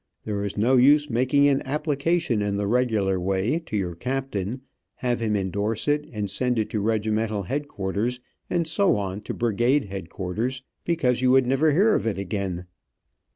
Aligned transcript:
There 0.25 0.43
is 0.43 0.57
no 0.57 0.77
use 0.77 1.11
making 1.11 1.47
an 1.47 1.61
application 1.63 2.41
in 2.41 2.57
the 2.57 2.65
regular 2.65 3.19
way, 3.19 3.59
to 3.59 3.77
your 3.77 3.93
captain, 3.93 4.61
have 4.95 5.19
him 5.19 5.35
endorse 5.35 5.87
it 5.87 6.09
and 6.11 6.27
send 6.27 6.57
it 6.57 6.71
to 6.71 6.79
regimental 6.79 7.43
headquarters, 7.43 8.19
and 8.49 8.65
so 8.67 8.95
on 8.97 9.21
to 9.21 9.35
brigade 9.35 9.85
headquarters, 9.85 10.63
because 10.85 11.21
you 11.21 11.29
would 11.29 11.45
never 11.45 11.71
hear 11.71 11.93
of 11.93 12.07
it 12.07 12.17
again. 12.17 12.65